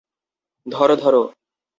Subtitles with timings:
[0.65, 1.21] ধরো, ধরো।